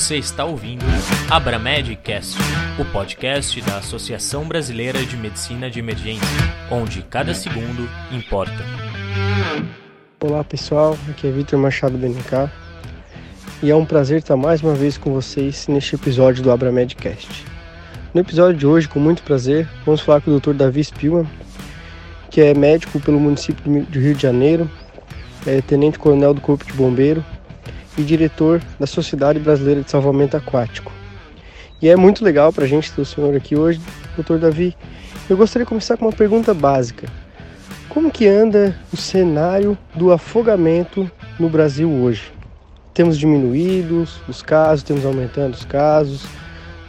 Você 0.00 0.16
está 0.16 0.46
ouvindo 0.46 0.82
Abramedcast, 1.30 2.34
o 2.78 2.84
podcast 2.86 3.60
da 3.60 3.76
Associação 3.76 4.48
Brasileira 4.48 5.04
de 5.04 5.14
Medicina 5.14 5.70
de 5.70 5.78
Emergência, 5.78 6.26
onde 6.70 7.02
cada 7.02 7.34
segundo 7.34 7.86
importa. 8.10 8.64
Olá 10.18 10.42
pessoal, 10.42 10.96
aqui 11.10 11.26
é 11.26 11.30
Vitor 11.30 11.58
Machado 11.58 11.98
BNK 11.98 12.50
e 13.62 13.70
é 13.70 13.76
um 13.76 13.84
prazer 13.84 14.20
estar 14.20 14.38
mais 14.38 14.62
uma 14.62 14.74
vez 14.74 14.96
com 14.96 15.12
vocês 15.12 15.68
neste 15.68 15.96
episódio 15.96 16.42
do 16.42 16.50
Abramedcast. 16.50 17.44
No 18.14 18.22
episódio 18.22 18.58
de 18.58 18.66
hoje, 18.66 18.88
com 18.88 18.98
muito 18.98 19.22
prazer, 19.22 19.68
vamos 19.84 20.00
falar 20.00 20.22
com 20.22 20.30
o 20.30 20.40
Dr. 20.40 20.54
Davi 20.54 20.80
Spilman, 20.80 21.28
que 22.30 22.40
é 22.40 22.54
médico 22.54 22.98
pelo 23.00 23.20
município 23.20 23.84
do 23.84 24.00
Rio 24.00 24.14
de 24.14 24.22
Janeiro, 24.22 24.68
é 25.46 25.60
tenente-coronel 25.60 26.32
do 26.32 26.40
Corpo 26.40 26.64
de 26.64 26.72
Bombeiro 26.72 27.22
e 27.96 28.02
diretor 28.02 28.60
da 28.78 28.86
Sociedade 28.86 29.38
Brasileira 29.38 29.82
de 29.82 29.90
Salvamento 29.90 30.36
Aquático. 30.36 30.92
E 31.82 31.88
é 31.88 31.96
muito 31.96 32.24
legal 32.24 32.52
para 32.52 32.64
a 32.64 32.68
gente 32.68 32.92
ter 32.92 33.00
o 33.00 33.06
senhor 33.06 33.34
aqui 33.34 33.56
hoje, 33.56 33.80
doutor 34.14 34.38
Davi. 34.38 34.76
Eu 35.28 35.36
gostaria 35.36 35.64
de 35.64 35.68
começar 35.68 35.96
com 35.96 36.04
uma 36.04 36.12
pergunta 36.12 36.52
básica. 36.52 37.08
Como 37.88 38.10
que 38.10 38.28
anda 38.28 38.76
o 38.92 38.96
cenário 38.96 39.76
do 39.94 40.12
afogamento 40.12 41.10
no 41.38 41.48
Brasil 41.48 41.90
hoje? 41.90 42.32
Temos 42.92 43.18
diminuído 43.18 44.06
os 44.28 44.42
casos, 44.42 44.84
temos 44.84 45.04
aumentando 45.06 45.54
os 45.54 45.64
casos, 45.64 46.26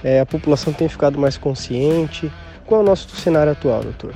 é, 0.04 0.20
a 0.20 0.26
população 0.26 0.74
tem 0.74 0.90
ficado 0.90 1.18
mais 1.18 1.38
consciente. 1.38 2.32
Qual 2.66 2.82
é 2.82 2.84
o 2.84 2.88
nosso 2.88 3.16
cenário 3.16 3.52
atual, 3.52 3.84
doutor? 3.84 4.14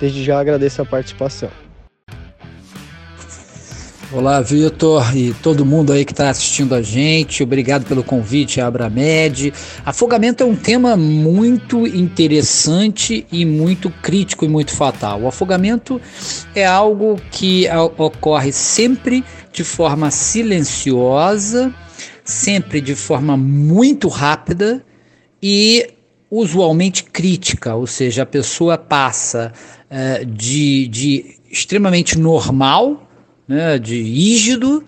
Desde 0.00 0.24
já 0.24 0.40
agradeço 0.40 0.82
a 0.82 0.84
participação. 0.84 1.50
Olá, 4.14 4.42
Vitor 4.42 5.16
e 5.16 5.32
todo 5.32 5.64
mundo 5.64 5.90
aí 5.90 6.04
que 6.04 6.12
está 6.12 6.28
assistindo 6.28 6.74
a 6.74 6.82
gente. 6.82 7.42
Obrigado 7.42 7.86
pelo 7.86 8.04
convite, 8.04 8.60
Abramed. 8.60 9.54
Afogamento 9.86 10.42
é 10.42 10.46
um 10.46 10.54
tema 10.54 10.98
muito 10.98 11.86
interessante 11.86 13.26
e 13.32 13.46
muito 13.46 13.88
crítico 13.88 14.44
e 14.44 14.48
muito 14.48 14.72
fatal. 14.72 15.22
O 15.22 15.28
afogamento 15.28 15.98
é 16.54 16.66
algo 16.66 17.18
que 17.30 17.66
ocorre 17.96 18.52
sempre 18.52 19.24
de 19.50 19.64
forma 19.64 20.10
silenciosa, 20.10 21.74
sempre 22.22 22.82
de 22.82 22.94
forma 22.94 23.34
muito 23.34 24.08
rápida 24.08 24.84
e 25.42 25.88
usualmente 26.30 27.04
crítica, 27.04 27.74
ou 27.74 27.86
seja, 27.86 28.24
a 28.24 28.26
pessoa 28.26 28.76
passa 28.76 29.54
uh, 29.90 30.26
de, 30.26 30.86
de 30.88 31.36
extremamente 31.50 32.18
normal 32.18 33.08
né, 33.52 33.78
de 33.78 34.02
rígido 34.02 34.82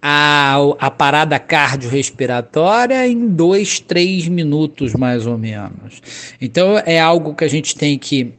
a, 0.00 0.56
a 0.78 0.90
parada 0.90 1.38
cardiorrespiratória 1.38 3.08
em 3.08 3.28
dois, 3.28 3.80
três 3.80 4.28
minutos 4.28 4.92
mais 4.92 5.26
ou 5.26 5.38
menos. 5.38 6.02
Então 6.40 6.76
é 6.84 7.00
algo 7.00 7.34
que 7.34 7.44
a 7.44 7.48
gente 7.48 7.74
tem 7.74 7.98
que 7.98 8.34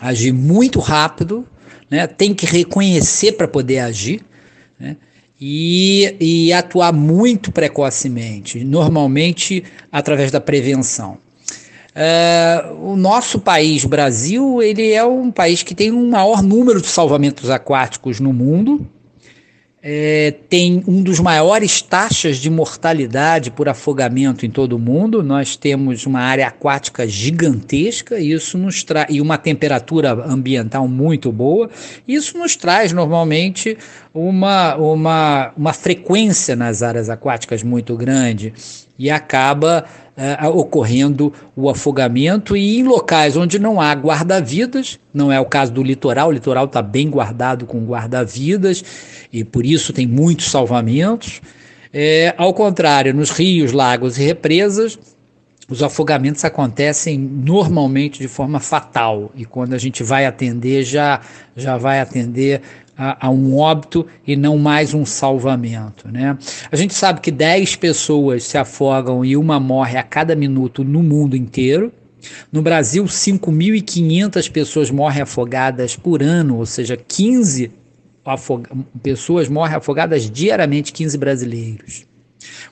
agir 0.00 0.32
muito 0.32 0.80
rápido, 0.80 1.46
né, 1.90 2.06
tem 2.06 2.32
que 2.32 2.46
reconhecer 2.46 3.32
para 3.32 3.46
poder 3.46 3.80
agir. 3.80 4.22
Né, 4.80 4.96
e, 5.44 6.14
e, 6.20 6.52
atuar 6.52 6.92
muito 6.92 7.50
precocemente, 7.50 8.62
normalmente 8.62 9.64
através 9.90 10.30
da 10.30 10.40
prevenção. 10.40 11.18
Uh, 11.92 12.92
o 12.92 12.96
nosso 12.96 13.40
país, 13.40 13.84
Brasil, 13.84 14.62
ele 14.62 14.92
é 14.92 15.04
um 15.04 15.32
país 15.32 15.64
que 15.64 15.74
tem 15.74 15.90
um 15.90 16.10
maior 16.10 16.44
número 16.44 16.80
de 16.80 16.86
salvamentos 16.86 17.50
aquáticos 17.50 18.20
no 18.20 18.32
mundo, 18.32 18.86
é, 19.84 20.32
tem 20.48 20.84
um 20.86 21.02
dos 21.02 21.18
maiores 21.18 21.82
taxas 21.82 22.36
de 22.36 22.48
mortalidade 22.48 23.50
por 23.50 23.68
afogamento 23.68 24.46
em 24.46 24.50
todo 24.50 24.74
o 24.74 24.78
mundo. 24.78 25.24
Nós 25.24 25.56
temos 25.56 26.06
uma 26.06 26.20
área 26.20 26.46
aquática 26.46 27.06
gigantesca 27.08 28.20
isso 28.20 28.56
nos 28.56 28.86
e 29.08 29.20
uma 29.20 29.36
temperatura 29.36 30.12
ambiental 30.12 30.86
muito 30.86 31.32
boa. 31.32 31.68
Isso 32.06 32.38
nos 32.38 32.54
traz 32.54 32.92
normalmente 32.92 33.76
uma, 34.14 34.76
uma, 34.76 35.52
uma 35.56 35.72
frequência 35.72 36.54
nas 36.54 36.82
áreas 36.82 37.10
aquáticas 37.10 37.64
muito 37.64 37.96
grande 37.96 38.52
e 38.98 39.10
acaba 39.10 39.84
uh, 40.16 40.48
ocorrendo 40.48 41.32
o 41.56 41.68
afogamento 41.68 42.56
e 42.56 42.78
em 42.78 42.82
locais 42.82 43.36
onde 43.36 43.58
não 43.58 43.80
há 43.80 43.92
guarda-vidas, 43.92 44.98
não 45.12 45.32
é 45.32 45.40
o 45.40 45.46
caso 45.46 45.72
do 45.72 45.82
litoral, 45.82 46.28
o 46.28 46.32
litoral 46.32 46.66
está 46.66 46.82
bem 46.82 47.08
guardado 47.10 47.66
com 47.66 47.84
guarda-vidas 47.84 48.84
e 49.32 49.44
por 49.44 49.64
isso 49.64 49.92
tem 49.92 50.06
muitos 50.06 50.50
salvamentos. 50.50 51.40
É, 51.92 52.34
ao 52.38 52.54
contrário, 52.54 53.12
nos 53.12 53.30
rios, 53.30 53.72
lagos 53.72 54.18
e 54.18 54.22
represas, 54.24 54.98
os 55.68 55.82
afogamentos 55.82 56.44
acontecem 56.44 57.18
normalmente 57.18 58.18
de 58.18 58.28
forma 58.28 58.60
fatal 58.60 59.30
e 59.34 59.44
quando 59.44 59.74
a 59.74 59.78
gente 59.78 60.02
vai 60.02 60.26
atender 60.26 60.84
já 60.84 61.20
já 61.56 61.78
vai 61.78 62.00
atender 62.00 62.60
a, 62.96 63.26
a, 63.26 63.30
um 63.30 63.56
óbito 63.56 64.06
e 64.26 64.36
não 64.36 64.58
mais 64.58 64.94
um 64.94 65.04
salvamento. 65.04 66.08
Né? 66.08 66.36
A 66.70 66.76
gente 66.76 66.94
sabe 66.94 67.20
que 67.20 67.30
10 67.30 67.76
pessoas 67.76 68.44
se 68.44 68.58
afogam 68.58 69.24
e 69.24 69.36
uma 69.36 69.58
morre 69.58 69.96
a 69.96 70.02
cada 70.02 70.36
minuto 70.36 70.84
no 70.84 71.02
mundo 71.02 71.36
inteiro. 71.36 71.92
No 72.52 72.62
Brasil, 72.62 73.04
5.500 73.04 74.50
pessoas 74.50 74.90
morrem 74.90 75.22
afogadas 75.22 75.96
por 75.96 76.22
ano, 76.22 76.58
ou 76.58 76.66
seja, 76.66 76.96
15 76.96 77.72
pessoas 79.02 79.48
morrem 79.48 79.76
afogadas 79.76 80.30
diariamente, 80.30 80.92
15 80.92 81.18
brasileiros. 81.18 82.11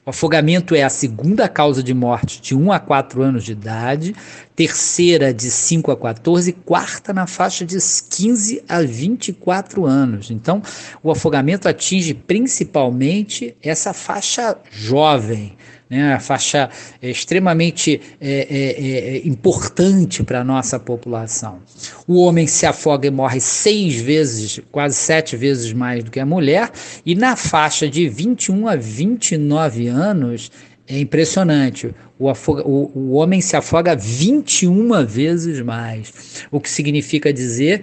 O 0.04 0.10
afogamento 0.10 0.74
é 0.74 0.82
a 0.82 0.88
segunda 0.88 1.48
causa 1.48 1.82
de 1.82 1.94
morte 1.94 2.40
de 2.40 2.54
1 2.54 2.72
a 2.72 2.78
4 2.78 3.22
anos 3.22 3.44
de 3.44 3.52
idade, 3.52 4.14
terceira 4.54 5.32
de 5.32 5.50
5 5.50 5.90
a 5.90 5.96
14, 5.96 6.52
quarta 6.52 7.12
na 7.12 7.26
faixa 7.26 7.64
de 7.64 7.76
15 7.76 8.62
a 8.68 8.82
24 8.82 9.86
anos. 9.86 10.30
Então, 10.30 10.62
o 11.02 11.10
afogamento 11.10 11.68
atinge 11.68 12.14
principalmente 12.14 13.56
essa 13.62 13.92
faixa 13.92 14.56
jovem, 14.70 15.56
né, 15.90 16.14
a 16.14 16.20
faixa 16.20 16.70
é, 17.02 17.10
extremamente 17.10 18.00
é, 18.20 18.46
é, 18.48 19.16
é 19.16 19.26
importante 19.26 20.22
para 20.22 20.40
a 20.40 20.44
nossa 20.44 20.78
população. 20.78 21.58
O 22.06 22.22
homem 22.22 22.46
se 22.46 22.64
afoga 22.64 23.08
e 23.08 23.10
morre 23.10 23.40
seis 23.40 24.00
vezes, 24.00 24.60
quase 24.70 24.94
sete 24.94 25.36
vezes 25.36 25.72
mais 25.72 26.04
do 26.04 26.10
que 26.10 26.20
a 26.20 26.24
mulher, 26.24 26.70
e 27.04 27.16
na 27.16 27.34
faixa 27.34 27.88
de 27.88 28.08
21 28.08 28.68
a 28.68 28.76
29 28.76 29.88
anos 29.88 30.52
é 30.86 30.98
impressionante. 30.98 31.92
O, 32.18 32.28
afoga, 32.28 32.62
o, 32.66 32.90
o 32.94 33.12
homem 33.12 33.40
se 33.40 33.56
afoga 33.56 33.96
21 33.96 35.04
vezes 35.04 35.60
mais, 35.60 36.44
o 36.50 36.60
que 36.60 36.70
significa 36.70 37.32
dizer 37.32 37.82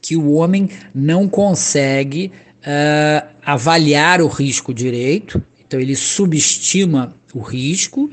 que 0.00 0.16
o 0.16 0.32
homem 0.32 0.68
não 0.94 1.28
consegue 1.28 2.32
uh, 2.60 3.26
avaliar 3.44 4.20
o 4.20 4.26
risco 4.26 4.74
direito, 4.74 5.42
então 5.66 5.80
ele 5.80 5.96
subestima 5.96 7.14
o 7.34 7.40
risco 7.40 8.10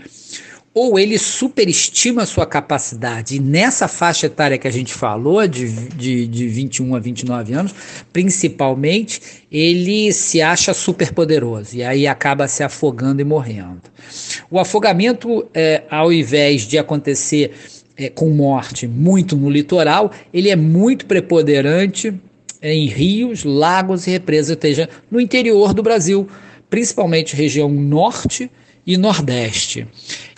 ou 0.74 0.98
ele 0.98 1.18
superestima 1.18 2.24
a 2.24 2.26
sua 2.26 2.46
capacidade. 2.46 3.36
E 3.36 3.40
nessa 3.40 3.88
faixa 3.88 4.28
etária 4.28 4.58
que 4.58 4.68
a 4.68 4.72
gente 4.72 4.94
falou, 4.94 5.46
de, 5.46 5.70
de, 5.90 6.28
de 6.28 6.48
21 6.48 6.96
a 6.96 7.00
29 7.00 7.54
anos, 7.54 7.76
principalmente, 8.14 9.22
ele 9.52 10.14
se 10.14 10.42
acha 10.42 10.74
superpoderoso 10.74 11.76
e 11.76 11.84
aí 11.84 12.08
acaba 12.08 12.48
se 12.48 12.64
afogando 12.64 13.22
e 13.22 13.26
morrendo. 13.26 13.82
O 14.50 14.58
afogamento, 14.60 15.46
é, 15.54 15.84
ao 15.90 16.12
invés 16.12 16.62
de 16.62 16.78
acontecer 16.78 17.52
é, 17.98 18.10
com 18.10 18.30
morte 18.30 18.88
muito 18.88 19.36
no 19.36 19.50
litoral, 19.50 20.12
ele 20.34 20.50
é 20.50 20.56
muito 20.56 21.06
preponderante 21.06 22.14
em 22.62 22.88
rios, 22.88 23.44
lagos 23.44 24.08
e 24.08 24.12
represas, 24.12 24.56
ou 24.56 24.62
seja, 24.62 24.88
no 25.10 25.20
interior 25.20 25.74
do 25.74 25.84
Brasil 25.84 26.28
principalmente 26.72 27.36
região 27.36 27.70
norte 27.70 28.50
e 28.88 28.98
nordeste. 28.98 29.86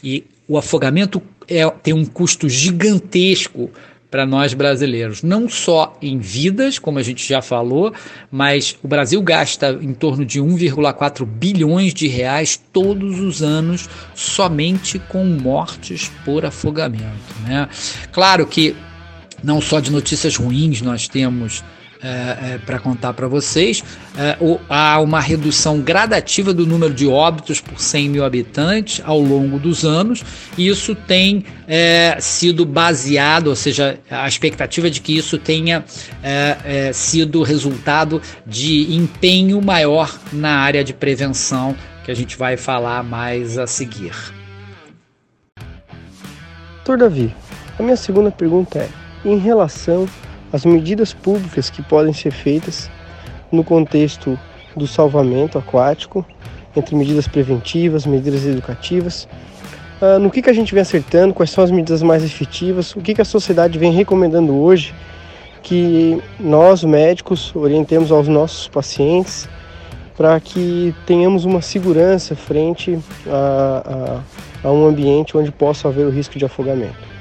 E 0.03 0.25
o 0.47 0.57
afogamento 0.57 1.21
é, 1.47 1.69
tem 1.69 1.93
um 1.93 2.03
custo 2.03 2.49
gigantesco 2.49 3.69
para 4.09 4.25
nós 4.25 4.53
brasileiros, 4.53 5.23
não 5.23 5.49
só 5.49 5.97
em 5.99 6.19
vidas, 6.19 6.77
como 6.77 6.99
a 6.99 7.03
gente 7.03 7.27
já 7.27 7.41
falou, 7.41 7.91
mas 8.29 8.75
o 8.83 8.87
Brasil 8.87 9.19
gasta 9.21 9.79
em 9.81 9.93
torno 9.93 10.23
de 10.23 10.39
1,4 10.39 11.25
bilhões 11.25 11.93
de 11.93 12.07
reais 12.07 12.59
todos 12.71 13.19
os 13.19 13.41
anos 13.41 13.89
somente 14.13 14.99
com 14.99 15.25
mortes 15.25 16.11
por 16.23 16.45
afogamento. 16.45 17.33
Né? 17.43 17.67
Claro 18.11 18.45
que 18.45 18.75
não 19.43 19.59
só 19.59 19.79
de 19.79 19.91
notícias 19.91 20.35
ruins 20.35 20.81
nós 20.81 21.07
temos 21.07 21.63
é, 22.03 22.55
é, 22.55 22.59
para 22.65 22.79
contar 22.79 23.13
para 23.13 23.27
vocês. 23.27 23.81
É, 24.17 24.35
o, 24.41 24.59
há 24.69 24.99
uma 24.99 25.21
redução 25.21 25.79
gradativa 25.79 26.53
do 26.53 26.67
número 26.67 26.93
de 26.93 27.07
óbitos 27.07 27.61
por 27.61 27.79
100 27.79 28.09
mil 28.09 28.25
habitantes 28.25 29.01
ao 29.05 29.19
longo 29.19 29.57
dos 29.57 29.85
anos, 29.85 30.23
e 30.57 30.67
isso 30.67 30.93
tem 30.93 31.45
é, 31.67 32.17
sido 32.19 32.65
baseado, 32.65 33.47
ou 33.47 33.55
seja, 33.55 33.97
a 34.11 34.27
expectativa 34.27 34.89
de 34.89 34.99
que 34.99 35.17
isso 35.17 35.37
tenha 35.37 35.85
é, 36.21 36.57
é, 36.65 36.93
sido 36.93 37.41
resultado 37.41 38.21
de 38.45 38.93
empenho 38.93 39.61
maior 39.61 40.13
na 40.33 40.57
área 40.57 40.83
de 40.83 40.93
prevenção 40.93 41.75
que 42.03 42.11
a 42.11 42.13
gente 42.13 42.37
vai 42.37 42.57
falar 42.57 43.01
mais 43.01 43.57
a 43.57 43.65
seguir. 43.65 44.13
Doutor 46.85 46.97
Davi, 46.97 47.33
a 47.79 47.83
minha 47.83 47.95
segunda 47.95 48.29
pergunta 48.29 48.79
é: 48.79 48.89
em 49.23 49.37
relação 49.37 50.05
às 50.53 50.63
medidas 50.63 51.13
públicas 51.13 51.71
que 51.71 51.81
podem 51.81 52.13
ser 52.13 52.31
feitas 52.31 52.89
no 53.51 53.63
contexto 53.63 54.39
do 54.75 54.85
salvamento 54.85 55.57
aquático, 55.57 56.23
entre 56.75 56.95
medidas 56.95 57.27
preventivas, 57.27 58.05
medidas 58.05 58.45
educativas, 58.45 59.27
uh, 60.01 60.19
no 60.19 60.29
que, 60.29 60.41
que 60.41 60.49
a 60.49 60.53
gente 60.53 60.73
vem 60.73 60.81
acertando, 60.81 61.33
quais 61.33 61.49
são 61.49 61.63
as 61.63 61.71
medidas 61.71 62.03
mais 62.03 62.23
efetivas, 62.23 62.95
o 62.95 63.01
que, 63.01 63.15
que 63.15 63.21
a 63.21 63.25
sociedade 63.25 63.77
vem 63.79 63.91
recomendando 63.91 64.53
hoje 64.53 64.93
que 65.63 66.21
nós, 66.39 66.83
médicos, 66.83 67.55
orientemos 67.55 68.11
aos 68.11 68.27
nossos 68.27 68.67
pacientes 68.67 69.47
para 70.15 70.39
que 70.39 70.93
tenhamos 71.07 71.45
uma 71.45 71.61
segurança 71.61 72.35
frente 72.35 72.99
a, 73.27 74.21
a, 74.63 74.67
a 74.67 74.71
um 74.71 74.85
ambiente 74.85 75.35
onde 75.35 75.51
possa 75.51 75.87
haver 75.87 76.05
o 76.05 76.09
risco 76.09 76.37
de 76.37 76.45
afogamento. 76.45 77.13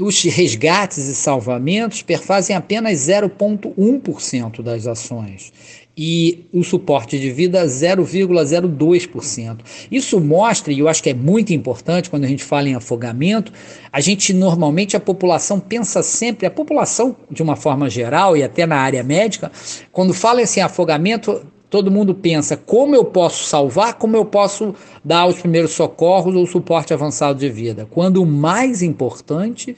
Os 0.00 0.22
resgates 0.22 1.08
e 1.08 1.14
salvamentos 1.14 2.02
perfazem 2.02 2.54
apenas 2.54 3.00
0,1% 3.00 4.62
das 4.62 4.86
ações 4.86 5.52
e 6.00 6.46
o 6.52 6.62
suporte 6.62 7.18
de 7.18 7.28
vida 7.32 7.66
0,02%. 7.66 9.58
Isso 9.90 10.20
mostra, 10.20 10.72
e 10.72 10.78
eu 10.78 10.86
acho 10.86 11.02
que 11.02 11.10
é 11.10 11.14
muito 11.14 11.52
importante 11.52 12.08
quando 12.08 12.22
a 12.22 12.28
gente 12.28 12.44
fala 12.44 12.68
em 12.68 12.76
afogamento, 12.76 13.52
a 13.92 14.00
gente 14.00 14.32
normalmente, 14.32 14.96
a 14.96 15.00
população 15.00 15.58
pensa 15.58 16.00
sempre, 16.00 16.46
a 16.46 16.50
população 16.52 17.16
de 17.28 17.42
uma 17.42 17.56
forma 17.56 17.90
geral 17.90 18.36
e 18.36 18.44
até 18.44 18.64
na 18.64 18.76
área 18.76 19.02
médica, 19.02 19.50
quando 19.90 20.14
fala 20.14 20.40
assim 20.40 20.60
afogamento, 20.60 21.44
todo 21.68 21.90
mundo 21.90 22.14
pensa 22.14 22.56
como 22.56 22.94
eu 22.94 23.04
posso 23.04 23.42
salvar, 23.42 23.94
como 23.94 24.16
eu 24.16 24.24
posso 24.24 24.76
dar 25.04 25.26
os 25.26 25.40
primeiros 25.40 25.72
socorros 25.72 26.36
ou 26.36 26.46
suporte 26.46 26.94
avançado 26.94 27.40
de 27.40 27.50
vida. 27.50 27.88
Quando 27.90 28.22
o 28.22 28.26
mais 28.26 28.82
importante 28.82 29.76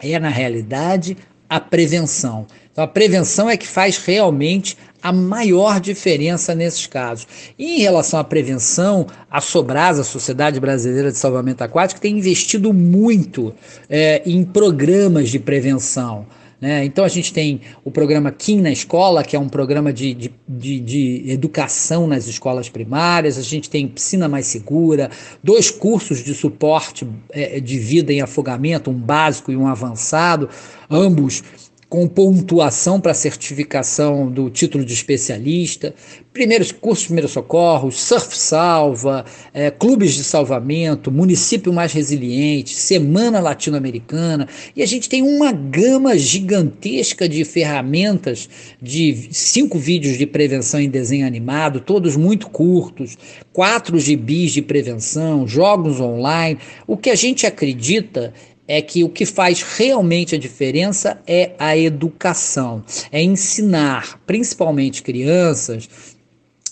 é, 0.00 0.18
na 0.18 0.30
realidade, 0.30 1.18
a 1.48 1.60
prevenção. 1.60 2.46
Então, 2.78 2.84
a 2.84 2.88
prevenção 2.88 3.50
é 3.50 3.56
que 3.56 3.66
faz 3.66 3.96
realmente 3.98 4.76
a 5.02 5.12
maior 5.12 5.80
diferença 5.80 6.54
nesses 6.54 6.86
casos. 6.86 7.26
E 7.58 7.76
em 7.76 7.80
relação 7.80 8.18
à 8.20 8.24
prevenção, 8.24 9.06
a 9.30 9.40
Sobrasa, 9.40 10.02
a 10.02 10.04
Sociedade 10.04 10.60
Brasileira 10.60 11.10
de 11.10 11.18
Salvamento 11.18 11.62
Aquático, 11.62 12.00
tem 12.00 12.18
investido 12.18 12.72
muito 12.72 13.54
é, 13.88 14.22
em 14.26 14.44
programas 14.44 15.30
de 15.30 15.38
prevenção. 15.38 16.26
Né? 16.60 16.84
Então 16.84 17.04
a 17.04 17.08
gente 17.08 17.32
tem 17.32 17.60
o 17.84 17.90
programa 17.90 18.32
Kim 18.32 18.60
na 18.60 18.70
Escola, 18.70 19.22
que 19.22 19.36
é 19.36 19.38
um 19.38 19.48
programa 19.48 19.92
de, 19.92 20.12
de, 20.12 20.32
de, 20.48 20.80
de, 20.80 21.24
educação 21.30 22.06
nas 22.08 22.26
escolas 22.26 22.68
primárias, 22.68 23.38
a 23.38 23.42
gente 23.42 23.70
tem 23.70 23.86
Piscina 23.86 24.28
Mais 24.28 24.46
Segura, 24.46 25.08
dois 25.42 25.70
cursos 25.70 26.22
de 26.24 26.34
suporte 26.34 27.06
é, 27.30 27.60
de 27.60 27.78
vida 27.78 28.12
em 28.12 28.20
afogamento, 28.20 28.90
um 28.90 28.98
básico 28.98 29.52
e 29.52 29.56
um 29.56 29.68
avançado, 29.68 30.48
ambos 30.90 31.44
com 31.88 32.06
pontuação 32.06 33.00
para 33.00 33.14
certificação 33.14 34.30
do 34.30 34.50
título 34.50 34.84
de 34.84 34.92
especialista, 34.92 35.94
primeiros 36.34 36.70
cursos 36.70 37.02
de 37.02 37.08
primeiros 37.08 37.32
socorros, 37.32 37.98
surf 37.98 38.36
salva, 38.36 39.24
é, 39.54 39.70
clubes 39.70 40.12
de 40.12 40.22
salvamento, 40.22 41.10
município 41.10 41.72
mais 41.72 41.92
resiliente, 41.92 42.74
semana 42.74 43.40
latino-americana, 43.40 44.46
e 44.76 44.82
a 44.82 44.86
gente 44.86 45.08
tem 45.08 45.22
uma 45.22 45.50
gama 45.50 46.16
gigantesca 46.18 47.26
de 47.26 47.42
ferramentas 47.44 48.48
de 48.80 49.30
cinco 49.32 49.78
vídeos 49.78 50.18
de 50.18 50.26
prevenção 50.26 50.80
em 50.80 50.90
desenho 50.90 51.26
animado, 51.26 51.80
todos 51.80 52.16
muito 52.16 52.50
curtos, 52.50 53.16
quatro 53.50 53.98
gibis 53.98 54.52
de 54.52 54.60
prevenção, 54.60 55.48
jogos 55.48 56.00
online. 56.00 56.58
O 56.86 56.98
que 56.98 57.08
a 57.08 57.14
gente 57.14 57.46
acredita 57.46 58.34
é 58.68 58.82
que 58.82 59.02
o 59.02 59.08
que 59.08 59.24
faz 59.24 59.62
realmente 59.62 60.34
a 60.34 60.38
diferença 60.38 61.18
é 61.26 61.52
a 61.58 61.76
educação, 61.76 62.84
é 63.10 63.22
ensinar, 63.22 64.20
principalmente 64.26 65.02
crianças, 65.02 65.88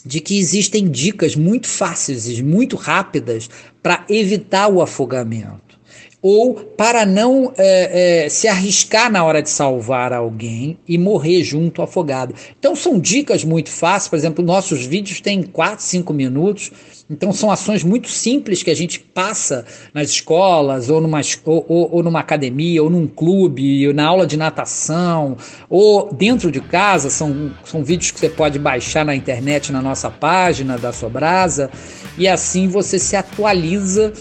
de 0.04 0.20
que 0.20 0.38
existem 0.38 0.88
dicas 0.88 1.34
muito 1.34 1.66
fáceis 1.66 2.28
e 2.28 2.42
muito 2.42 2.76
rápidas 2.76 3.50
para 3.82 4.04
evitar 4.08 4.68
o 4.68 4.80
afogamento 4.80 5.66
ou 6.28 6.54
para 6.54 7.06
não 7.06 7.52
é, 7.56 8.24
é, 8.24 8.28
se 8.28 8.48
arriscar 8.48 9.10
na 9.10 9.22
hora 9.22 9.40
de 9.40 9.48
salvar 9.48 10.12
alguém 10.12 10.76
e 10.88 10.98
morrer 10.98 11.44
junto 11.44 11.82
afogado. 11.82 12.34
Então 12.58 12.74
são 12.74 12.98
dicas 12.98 13.44
muito 13.44 13.70
fáceis, 13.70 14.08
por 14.08 14.16
exemplo, 14.16 14.44
nossos 14.44 14.84
vídeos 14.84 15.20
têm 15.20 15.42
4, 15.42 15.84
5 15.84 16.12
minutos, 16.12 16.72
então 17.08 17.32
são 17.32 17.50
ações 17.50 17.84
muito 17.84 18.08
simples 18.08 18.62
que 18.62 18.70
a 18.70 18.74
gente 18.74 18.98
passa 18.98 19.64
nas 19.94 20.10
escolas, 20.10 20.90
ou 20.90 21.00
numa, 21.00 21.20
ou, 21.44 21.64
ou, 21.68 21.94
ou 21.96 22.02
numa 22.02 22.20
academia, 22.20 22.82
ou 22.82 22.90
num 22.90 23.06
clube, 23.06 23.86
ou 23.86 23.94
na 23.94 24.06
aula 24.06 24.26
de 24.26 24.36
natação, 24.36 25.36
ou 25.68 26.12
dentro 26.12 26.50
de 26.50 26.60
casa, 26.60 27.10
são, 27.10 27.52
são 27.64 27.84
vídeos 27.84 28.10
que 28.10 28.20
você 28.20 28.28
pode 28.28 28.58
baixar 28.58 29.04
na 29.04 29.14
internet 29.14 29.70
na 29.72 29.80
nossa 29.80 30.10
página 30.10 30.76
da 30.76 30.92
Sobrasa, 30.92 31.70
e 32.18 32.26
assim 32.26 32.68
você 32.68 32.98
se 32.98 33.14
atualiza 33.14 34.12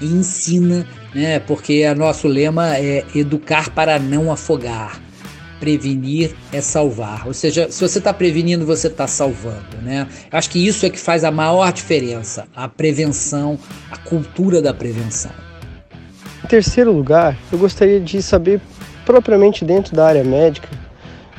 e 0.00 0.06
ensina 0.06 0.86
né? 1.14 1.38
Porque 1.38 1.86
o 1.86 1.94
nosso 1.94 2.26
lema 2.26 2.76
é 2.76 3.04
educar 3.14 3.70
para 3.70 3.98
não 3.98 4.32
afogar. 4.32 5.00
Prevenir 5.64 6.34
é 6.52 6.60
salvar. 6.60 7.26
Ou 7.26 7.32
seja, 7.32 7.70
se 7.70 7.80
você 7.80 7.98
está 7.98 8.12
prevenindo, 8.12 8.66
você 8.66 8.88
está 8.88 9.06
salvando. 9.06 9.78
Né? 9.82 10.06
Acho 10.30 10.50
que 10.50 10.58
isso 10.58 10.84
é 10.84 10.90
que 10.90 10.98
faz 10.98 11.24
a 11.24 11.30
maior 11.30 11.72
diferença: 11.72 12.46
a 12.54 12.68
prevenção, 12.68 13.58
a 13.90 13.96
cultura 13.96 14.60
da 14.60 14.74
prevenção. 14.74 15.30
Em 16.44 16.48
terceiro 16.48 16.92
lugar, 16.92 17.34
eu 17.50 17.58
gostaria 17.58 17.98
de 17.98 18.20
saber, 18.20 18.60
propriamente 19.06 19.64
dentro 19.64 19.96
da 19.96 20.06
área 20.06 20.22
médica, 20.22 20.68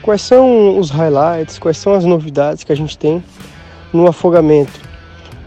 quais 0.02 0.24
são 0.24 0.80
os 0.80 0.90
highlights, 0.90 1.60
quais 1.60 1.78
são 1.78 1.94
as 1.94 2.04
novidades 2.04 2.64
que 2.64 2.72
a 2.72 2.76
gente 2.76 2.98
tem 2.98 3.24
no 3.94 4.08
afogamento 4.08 4.86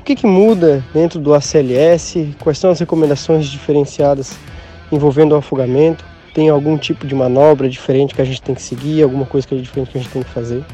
que, 0.08 0.16
que 0.16 0.26
muda 0.26 0.82
dentro 0.94 1.20
do 1.20 1.34
ACLS? 1.34 2.34
Quais 2.40 2.56
são 2.56 2.70
as 2.70 2.80
recomendações 2.80 3.46
diferenciadas 3.46 4.38
envolvendo 4.90 5.32
o 5.32 5.36
afogamento? 5.36 6.02
Tem 6.38 6.48
algum 6.50 6.78
tipo 6.78 7.04
de 7.04 7.16
manobra 7.16 7.68
diferente 7.68 8.14
que 8.14 8.22
a 8.22 8.24
gente 8.24 8.40
tem 8.40 8.54
que 8.54 8.62
seguir? 8.62 9.02
Alguma 9.02 9.26
coisa 9.26 9.44
que 9.44 9.56
é 9.56 9.58
diferente 9.58 9.90
que 9.90 9.98
a 9.98 10.00
gente 10.00 10.12
tem 10.12 10.22
que 10.22 10.30
fazer? 10.30 10.64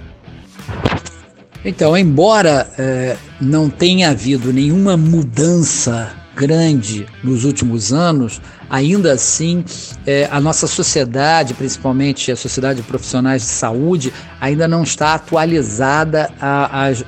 Então, 1.65 1.97
embora 1.97 2.69
é, 2.79 3.17
não 3.41 3.71
tenha 3.71 4.11
havido 4.11 4.53
nenhuma 4.53 4.95
mudança 4.95 6.13
grande 6.37 7.07
nos 7.23 7.47
últimos 7.47 7.95
anos, 7.95 8.43
ainda 8.69 9.15
assim 9.15 9.65
é, 10.07 10.29
a 10.31 10.39
nossa 10.39 10.67
sociedade, 10.67 11.55
principalmente 11.55 12.31
a 12.31 12.37
sociedade 12.37 12.83
de 12.83 12.87
profissionais 12.87 13.41
de 13.41 13.49
saúde, 13.49 14.13
ainda 14.39 14.69
não 14.69 14.83
está 14.83 15.15
atualizada 15.15 16.31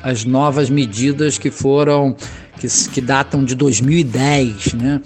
às 0.03 0.25
novas 0.25 0.71
medidas 0.71 1.37
que 1.37 1.51
foram 1.51 2.17
que, 2.67 2.91
que 2.91 3.01
datam 3.01 3.45
de 3.45 3.55
2010, 3.55 4.75
né? 4.75 5.01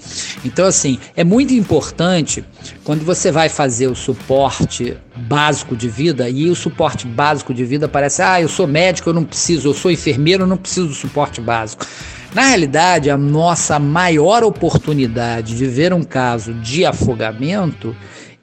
Então, 0.44 0.66
assim, 0.66 0.98
é 1.16 1.24
muito 1.24 1.54
importante 1.54 2.44
quando 2.84 3.04
você 3.04 3.30
vai 3.30 3.48
fazer 3.48 3.86
o 3.86 3.94
suporte 3.94 4.96
básico 5.16 5.76
de 5.76 5.88
vida, 5.88 6.28
e 6.28 6.48
o 6.48 6.54
suporte 6.54 7.06
básico 7.06 7.52
de 7.52 7.64
vida 7.64 7.88
parece, 7.88 8.22
ah, 8.22 8.40
eu 8.40 8.48
sou 8.48 8.66
médico, 8.66 9.10
eu 9.10 9.14
não 9.14 9.24
preciso, 9.24 9.68
eu 9.68 9.74
sou 9.74 9.90
enfermeiro, 9.90 10.44
eu 10.44 10.46
não 10.46 10.56
preciso 10.56 10.88
do 10.88 10.94
suporte 10.94 11.40
básico. 11.40 11.86
Na 12.34 12.42
realidade, 12.46 13.10
a 13.10 13.16
nossa 13.16 13.78
maior 13.78 14.44
oportunidade 14.44 15.56
de 15.56 15.66
ver 15.66 15.92
um 15.92 16.02
caso 16.02 16.54
de 16.54 16.84
afogamento, 16.84 17.94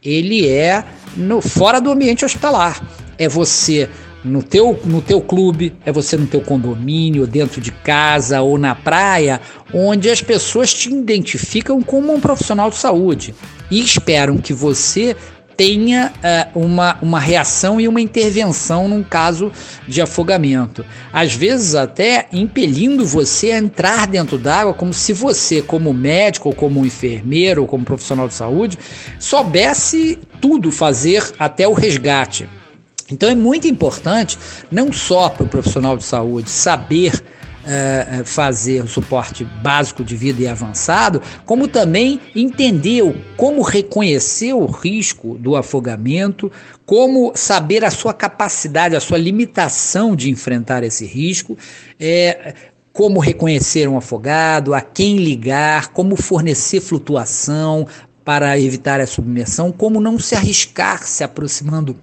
ele 0.04 0.48
é 0.48 0.84
no, 1.16 1.42
fora 1.42 1.80
do 1.80 1.92
ambiente 1.92 2.26
hospitalar. 2.26 2.82
É 3.18 3.28
você 3.30 3.90
no 4.24 4.44
teu, 4.44 4.80
no 4.86 5.02
teu 5.02 5.22
clube, 5.22 5.74
é 5.86 5.92
você 5.92 6.18
no 6.18 6.28
teu 6.28 6.42
condomínio, 6.42 7.28
dentro 7.28 7.62
de 7.62 7.72
casa 7.72 8.42
ou 8.42 8.58
na 8.58 8.76
praia, 8.76 9.40
onde 9.74 10.10
as 10.10 10.22
pessoas 10.22 10.74
te 10.74 10.90
identificam 10.90 11.82
como 11.82 12.14
um 12.14 12.20
profissional 12.20 12.70
de 12.70 12.78
saúde 12.78 13.34
e 13.70 13.80
esperam 13.80 14.38
que 14.38 14.54
você 14.54 15.16
tenha 15.58 16.14
uh, 16.54 16.60
uma, 16.60 17.00
uma 17.02 17.20
reação 17.20 17.82
e 17.82 17.88
uma 17.88 18.00
intervenção 18.00 18.88
num 18.88 19.04
caso 19.04 19.52
de 19.88 20.00
afogamento. 20.00 20.86
Às 21.12 21.34
vezes, 21.34 21.74
até 21.74 22.28
impelindo 22.32 23.04
você 23.04 23.52
a 23.52 23.58
entrar 23.58 24.06
dentro 24.06 24.38
d'água, 24.38 24.76
como 24.76 24.94
se 24.94 25.12
você, 25.12 25.64
como 25.64 25.92
médico, 25.92 26.50
ou 26.50 26.56
como 26.56 26.86
enfermeiro, 26.86 27.64
ou 27.64 27.68
como 27.68 27.84
profissional 27.84 28.28
de 28.28 28.36
saúde, 28.36 28.78
soubesse 29.20 30.20
tudo 30.40 30.72
fazer 30.72 31.34
até 31.40 31.68
o 31.68 31.74
resgate. 31.74 32.48
Então 33.12 33.30
é 33.30 33.36
muito 33.36 33.68
importante, 33.68 34.38
não 34.72 34.92
só 34.92 35.30
para 35.30 35.44
o 35.44 35.50
profissional 35.50 35.96
de 35.96 36.04
saúde 36.04 36.50
saber 36.50 37.24
uh, 37.68 38.26
fazer 38.26 38.84
o 38.84 38.88
suporte 38.88 39.44
básico 39.44 40.04
de 40.04 40.16
vida 40.16 40.42
e 40.42 40.48
avançado, 40.48 41.22
como 41.46 41.68
também 41.68 42.20
entender 42.36 43.04
como 43.36 43.62
reconhecer 43.62 44.54
o 44.54 44.66
risco 44.66 45.38
do 45.38 45.56
afogamento, 45.56 46.52
como 46.86 47.34
saber 47.36 47.84
a 47.84 47.92
sua 47.92 48.14
capacidade, 48.14 48.96
a 48.96 49.02
sua 49.02 49.18
limitação 49.18 50.16
de 50.16 50.30
enfrentar 50.30 50.84
esse 50.84 51.06
risco. 51.06 51.58
É, 52.00 52.54
como 52.94 53.20
reconhecer 53.20 53.88
um 53.88 53.96
afogado, 53.96 54.74
a 54.74 54.82
quem 54.82 55.18
ligar, 55.18 55.90
como 55.90 56.16
fornecer 56.16 56.82
flutuação 56.82 57.86
para 58.26 58.60
evitar 58.60 59.00
a 59.00 59.06
submersão, 59.06 59.72
como 59.72 60.02
não 60.02 60.18
se 60.18 60.34
arriscar 60.34 61.04
se 61.04 61.24
aproximando 61.24 61.96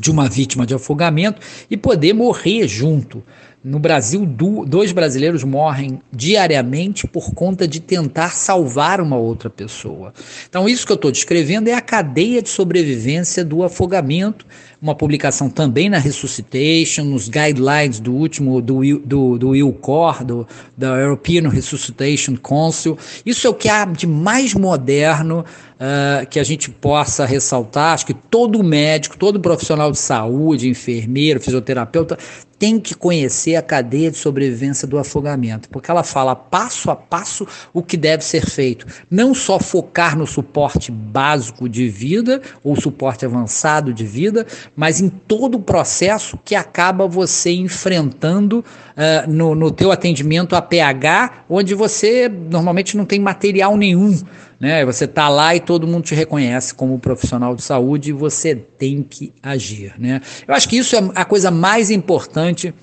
de 0.00 0.10
uma 0.10 0.28
vítima 0.28 0.66
de 0.66 0.74
afogamento 0.74 1.40
e 1.70 1.76
poder 1.76 2.14
morrer 2.14 2.66
junto. 2.66 3.22
No 3.62 3.78
Brasil, 3.78 4.24
dois 4.24 4.90
brasileiros 4.90 5.44
morrem 5.44 6.00
diariamente 6.10 7.06
por 7.06 7.34
conta 7.34 7.68
de 7.68 7.78
tentar 7.78 8.30
salvar 8.30 9.02
uma 9.02 9.18
outra 9.18 9.50
pessoa. 9.50 10.14
Então, 10.48 10.66
isso 10.66 10.86
que 10.86 10.92
eu 10.92 10.96
estou 10.96 11.12
descrevendo 11.12 11.68
é 11.68 11.74
a 11.74 11.80
cadeia 11.82 12.40
de 12.40 12.48
sobrevivência 12.48 13.44
do 13.44 13.62
afogamento, 13.62 14.46
uma 14.80 14.94
publicação 14.94 15.50
também 15.50 15.90
na 15.90 15.98
Resuscitation, 15.98 17.04
nos 17.04 17.28
guidelines 17.28 18.00
do 18.00 18.14
último, 18.14 18.62
do, 18.62 18.80
do, 19.00 19.36
do 19.36 19.54
ILCOR, 19.54 20.24
do, 20.24 20.48
da 20.74 20.96
European 20.96 21.50
Resuscitation 21.50 22.36
Council. 22.36 22.96
Isso 23.26 23.46
é 23.46 23.50
o 23.50 23.54
que 23.54 23.68
há 23.68 23.84
de 23.84 24.06
mais 24.06 24.54
moderno 24.54 25.44
uh, 25.80 26.26
que 26.26 26.38
a 26.38 26.44
gente 26.44 26.70
possa 26.70 27.24
ressaltar. 27.24 27.94
Acho 27.94 28.06
que 28.06 28.14
todo 28.14 28.62
médico, 28.62 29.16
todo 29.16 29.40
profissional 29.40 29.90
de 29.90 29.98
saúde, 29.98 30.68
enfermeiro, 30.68 31.40
fisioterapeuta, 31.40 32.18
tem 32.58 32.78
que 32.78 32.94
conhecer 32.94 33.56
a 33.56 33.62
cadeia 33.62 34.10
de 34.10 34.18
sobrevivência 34.18 34.86
do 34.86 34.98
afogamento, 34.98 35.70
porque 35.70 35.90
ela 35.90 36.04
fala 36.04 36.36
passo 36.36 36.90
a 36.90 36.94
passo 36.94 37.48
o 37.72 37.82
que 37.82 37.96
deve 37.96 38.22
ser 38.22 38.44
feito. 38.44 38.84
Não 39.10 39.32
só 39.32 39.58
focar 39.58 40.14
no 40.14 40.26
suporte 40.26 40.92
básico 40.92 41.66
de 41.66 41.88
vida 41.88 42.42
ou 42.62 42.78
suporte 42.78 43.24
avançado 43.24 43.94
de 43.94 44.04
vida, 44.04 44.46
mas 44.76 45.00
em 45.00 45.08
todo 45.08 45.54
o 45.54 45.62
processo 45.62 46.38
que 46.44 46.54
acaba 46.54 47.08
você 47.08 47.50
enfrentando 47.50 48.58
uh, 48.58 49.30
no, 49.30 49.54
no 49.54 49.70
teu 49.70 49.90
atendimento 49.90 50.54
a 50.54 50.60
PH, 50.60 51.44
onde 51.48 51.74
você 51.74 52.28
normalmente 52.28 52.94
não 52.94 53.06
tem 53.06 53.18
material 53.18 53.74
nenhum 53.74 54.18
né? 54.60 54.84
Você 54.84 55.06
tá 55.06 55.28
lá 55.28 55.56
e 55.56 55.60
todo 55.60 55.86
mundo 55.86 56.04
te 56.04 56.14
reconhece 56.14 56.74
como 56.74 56.98
profissional 56.98 57.56
de 57.56 57.62
saúde 57.62 58.10
e 58.10 58.12
você 58.12 58.54
tem 58.54 59.02
que 59.02 59.32
agir, 59.42 59.94
né? 59.98 60.20
Eu 60.46 60.54
acho 60.54 60.68
que 60.68 60.76
isso 60.76 60.94
é 60.94 61.00
a 61.14 61.24
coisa 61.24 61.50
mais 61.50 61.90
importante 61.90 62.74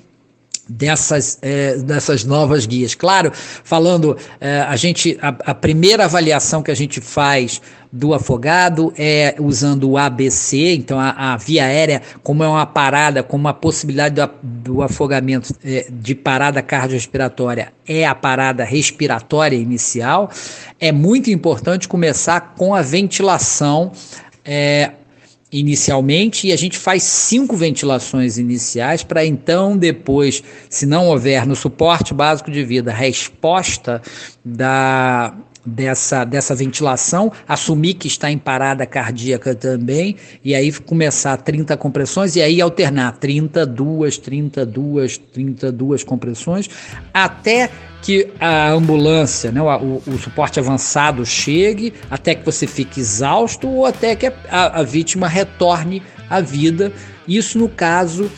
dessas, 0.67 1.37
é, 1.41 1.77
dessas 1.77 2.23
novas 2.23 2.65
guias. 2.65 2.93
Claro, 2.93 3.31
falando, 3.33 4.17
é, 4.39 4.61
a 4.61 4.75
gente 4.75 5.17
a, 5.21 5.29
a, 5.29 5.55
primeira 5.55 6.05
avaliação 6.05 6.61
que 6.61 6.71
a 6.71 6.75
gente 6.75 6.99
faz 6.99 7.61
do 7.91 8.13
afogado 8.13 8.93
é 8.97 9.35
usando 9.39 9.89
o 9.89 9.97
ABC, 9.97 10.75
então 10.75 10.99
a, 10.99 11.33
a 11.33 11.37
via 11.37 11.63
aérea, 11.63 12.01
como 12.21 12.43
é 12.43 12.47
uma 12.47 12.65
parada, 12.65 13.23
como 13.23 13.47
a 13.47 13.53
possibilidade 13.53 14.15
do, 14.15 14.29
do 14.43 14.81
afogamento 14.81 15.55
é, 15.63 15.87
de 15.89 16.13
parada 16.13 16.61
cardiorrespiratória 16.61 17.71
é 17.87 18.05
a 18.05 18.13
parada 18.13 18.63
respiratória 18.65 19.55
inicial, 19.55 20.29
é 20.79 20.91
muito 20.91 21.31
importante 21.31 21.87
começar 21.87 22.53
com 22.57 22.75
a 22.75 22.81
ventilação. 22.81 23.91
É, 24.43 24.91
inicialmente 25.59 26.47
e 26.47 26.53
a 26.53 26.55
gente 26.55 26.77
faz 26.77 27.03
cinco 27.03 27.55
ventilações 27.55 28.37
iniciais 28.37 29.03
para 29.03 29.25
então 29.25 29.77
depois, 29.77 30.43
se 30.69 30.85
não 30.85 31.07
houver 31.07 31.45
no 31.45 31.55
suporte 31.55 32.13
básico 32.13 32.51
de 32.51 32.63
vida 32.63 32.91
resposta 32.91 34.01
da 34.43 35.33
dessa, 35.67 36.23
dessa 36.23 36.55
ventilação, 36.55 37.31
assumir 37.45 37.95
que 37.95 38.07
está 38.07 38.31
em 38.31 38.37
parada 38.37 38.85
cardíaca 38.85 39.53
também, 39.53 40.15
e 40.43 40.55
aí 40.55 40.71
começar 40.71 41.35
30 41.35 41.75
compressões 41.75 42.37
e 42.37 42.41
aí 42.41 42.61
alternar 42.61 43.17
32, 43.17 44.17
32, 44.17 45.17
32 45.17 46.03
compressões, 46.03 46.69
até 47.13 47.69
que 48.01 48.29
a 48.39 48.69
ambulância, 48.69 49.51
né, 49.51 49.61
o, 49.61 50.01
o, 50.07 50.17
suporte 50.17 50.59
avançado 50.59 51.25
chegue, 51.25 51.93
até 52.09 52.35
que 52.35 52.45
você 52.45 52.67
fique 52.67 52.99
exausto 52.99 53.67
ou 53.67 53.85
até 53.85 54.15
que 54.15 54.27
a, 54.27 54.79
a, 54.79 54.83
vítima 54.83 55.27
retorne 55.27 56.01
à 56.29 56.39
vida. 56.39 56.91
Isso 57.27 57.57
no 57.57 57.67
caso 57.67 58.31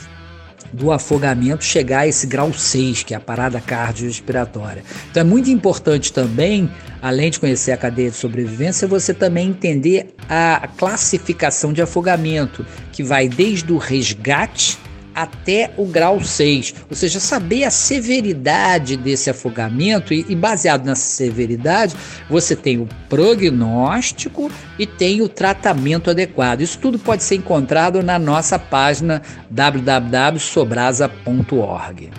do 0.72 0.92
afogamento 0.92 1.64
chegar 1.64 2.02
a 2.02 2.08
esse 2.08 2.28
grau 2.28 2.54
6, 2.54 3.04
que 3.04 3.14
é 3.14 3.18
a 3.18 3.20
parada 3.20 3.60
cardiorrespiratória. 3.60 4.84
Então 5.10 5.22
é 5.22 5.24
muito 5.24 5.50
importante 5.50 6.14
também, 6.14 6.70
além 7.02 7.32
de 7.32 7.40
conhecer 7.40 7.72
a 7.72 7.78
cadeia 7.78 8.12
de 8.12 8.16
sobrevivência, 8.16 8.88
você 8.88 9.14
também 9.14 9.50
entender 9.50 10.14
a 10.30 10.68
classificação 10.78 11.74
de 11.74 11.82
afogamento, 11.82 12.66
que 12.92 13.04
vai 13.04 13.28
desde 13.28 13.72
o 13.72 13.78
resgate 13.78 14.78
até 15.22 15.74
o 15.76 15.86
grau 15.86 16.24
6, 16.24 16.76
ou 16.90 16.96
seja, 16.96 17.20
saber 17.20 17.66
a 17.66 17.72
severidade 17.72 18.96
desse 18.96 19.30
afogamento 19.30 20.14
e, 20.14 20.26
e, 20.30 20.36
baseado 20.36 20.86
nessa 20.86 21.02
severidade, 21.02 21.94
você 22.30 22.56
tem 22.56 22.78
o 22.78 22.88
prognóstico 23.10 24.50
e 24.78 24.88
tem 24.88 25.22
o 25.22 25.28
tratamento 25.28 26.10
adequado. 26.10 26.62
Isso 26.62 26.80
tudo 26.80 26.98
pode 26.98 27.24
ser 27.24 27.36
encontrado 27.36 28.02
na 28.02 28.18
nossa 28.18 28.58
página 28.58 29.22
www.sobrasa.org. 29.50 32.10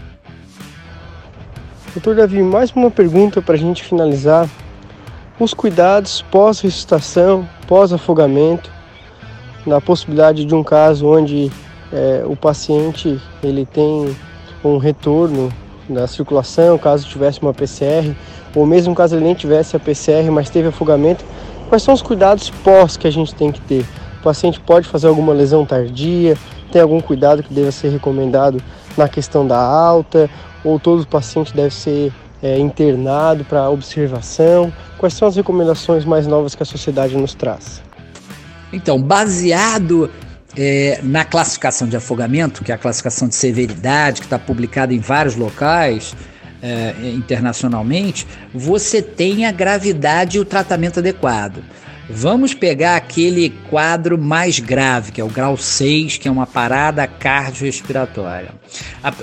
Doutor 1.94 2.16
Davi, 2.16 2.42
mais 2.42 2.70
uma 2.72 2.90
pergunta 2.90 3.40
para 3.40 3.54
a 3.54 3.58
gente 3.58 3.82
finalizar. 3.82 4.46
Os 5.38 5.54
cuidados 5.54 6.20
pós-ressuscitação, 6.30 7.48
pós-afogamento, 7.66 8.70
na 9.66 9.80
possibilidade 9.80 10.44
de 10.44 10.54
um 10.54 10.62
caso 10.62 11.06
onde 11.06 11.50
é, 11.92 12.22
o 12.26 12.36
paciente 12.36 13.20
ele 13.42 13.66
tem 13.66 14.14
um 14.64 14.78
retorno 14.78 15.52
da 15.88 16.06
circulação, 16.06 16.78
caso 16.78 17.06
tivesse 17.06 17.40
uma 17.42 17.52
PCR, 17.52 18.14
ou 18.54 18.66
mesmo 18.66 18.94
caso 18.94 19.16
ele 19.16 19.24
nem 19.24 19.34
tivesse 19.34 19.76
a 19.76 19.80
PCR, 19.80 20.30
mas 20.30 20.50
teve 20.50 20.68
afogamento, 20.68 21.24
quais 21.68 21.82
são 21.82 21.94
os 21.94 22.02
cuidados 22.02 22.50
pós 22.50 22.96
que 22.96 23.06
a 23.06 23.10
gente 23.10 23.34
tem 23.34 23.50
que 23.50 23.60
ter? 23.60 23.84
O 24.20 24.22
paciente 24.22 24.60
pode 24.60 24.86
fazer 24.88 25.08
alguma 25.08 25.32
lesão 25.32 25.64
tardia, 25.64 26.36
tem 26.70 26.80
algum 26.80 27.00
cuidado 27.00 27.42
que 27.42 27.52
deva 27.52 27.72
ser 27.72 27.88
recomendado 27.88 28.62
na 28.96 29.08
questão 29.08 29.46
da 29.46 29.58
alta, 29.58 30.30
ou 30.62 30.78
todo 30.78 31.06
paciente 31.06 31.54
deve 31.54 31.74
ser 31.74 32.12
é, 32.42 32.58
internado 32.58 33.44
para 33.44 33.68
observação? 33.68 34.72
Quais 34.98 35.14
são 35.14 35.26
as 35.26 35.36
recomendações 35.36 36.04
mais 36.04 36.26
novas 36.26 36.54
que 36.54 36.62
a 36.62 36.66
sociedade 36.66 37.16
nos 37.16 37.34
traz? 37.34 37.82
Então, 38.72 39.00
baseado 39.00 40.10
é, 40.56 41.00
na 41.02 41.24
classificação 41.24 41.88
de 41.88 41.96
afogamento, 41.96 42.64
que 42.64 42.72
é 42.72 42.74
a 42.74 42.78
classificação 42.78 43.28
de 43.28 43.34
severidade, 43.34 44.20
que 44.20 44.26
está 44.26 44.38
publicada 44.38 44.92
em 44.92 44.98
vários 44.98 45.36
locais, 45.36 46.14
é, 46.62 46.94
internacionalmente, 47.14 48.26
você 48.52 49.00
tem 49.00 49.46
a 49.46 49.52
gravidade 49.52 50.36
e 50.36 50.40
o 50.40 50.44
tratamento 50.44 50.98
adequado. 50.98 51.62
Vamos 52.12 52.52
pegar 52.52 52.96
aquele 52.96 53.50
quadro 53.70 54.18
mais 54.18 54.58
grave, 54.58 55.12
que 55.12 55.20
é 55.20 55.24
o 55.24 55.28
grau 55.28 55.56
6, 55.56 56.18
que 56.18 56.26
é 56.26 56.30
uma 56.30 56.46
parada 56.46 57.06
cardiorrespiratória. 57.06 58.50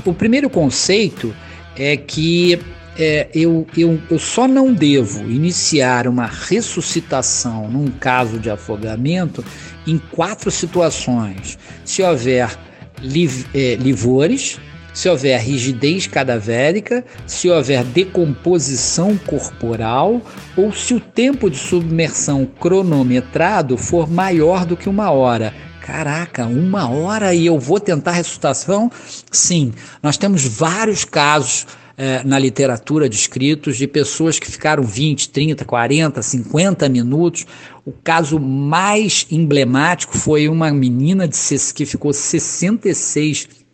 O 0.06 0.14
primeiro 0.14 0.50
conceito 0.50 1.36
é 1.76 1.98
que 1.98 2.60
é, 2.98 3.30
eu, 3.34 3.66
eu, 3.78 4.02
eu 4.10 4.18
só 4.18 4.48
não 4.48 4.74
devo 4.74 5.30
iniciar 5.30 6.08
uma 6.08 6.26
ressuscitação 6.26 7.70
num 7.70 7.88
caso 7.88 8.40
de 8.40 8.50
afogamento 8.50 9.46
em 9.86 9.98
quatro 9.98 10.50
situações. 10.50 11.58
Se 11.86 12.02
houver 12.02 12.58
liv, 13.02 13.46
é, 13.54 13.76
livores, 13.76 14.60
se 14.94 15.08
houver 15.08 15.40
rigidez 15.40 16.08
cadavérica, 16.08 17.06
se 17.28 17.48
houver 17.50 17.84
decomposição 17.84 19.16
corporal 19.16 20.20
ou 20.56 20.74
se 20.74 20.96
o 20.96 21.00
tempo 21.00 21.52
de 21.52 21.58
submersão 21.58 22.48
cronometrado 22.60 23.78
for 23.78 24.10
maior 24.10 24.66
do 24.66 24.76
que 24.76 24.90
uma 24.90 25.12
hora. 25.12 25.54
Caraca, 25.82 26.48
uma 26.48 26.90
hora 26.90 27.34
e 27.34 27.46
eu 27.46 27.60
vou 27.60 27.80
tentar 27.80 28.12
ressuscitação? 28.12 28.92
Sim, 29.32 29.72
nós 30.02 30.18
temos 30.18 30.44
vários 30.44 31.06
casos 31.06 31.68
é, 31.98 32.24
na 32.24 32.38
literatura 32.38 33.10
descritos 33.10 33.76
de 33.76 33.88
pessoas 33.88 34.38
que 34.38 34.50
ficaram 34.50 34.84
20, 34.84 35.30
30, 35.30 35.66
40, 35.66 36.22
50 36.22 36.88
minutos. 36.88 37.46
O 37.84 37.92
caso 37.92 38.40
mais 38.40 39.26
emblemático 39.32 40.16
foi 40.16 40.48
uma 40.48 40.72
menina 40.72 41.28
de, 41.28 41.38
que 41.74 41.86
ficou 41.86 42.14
66 42.14 43.46
minutos 43.46 43.67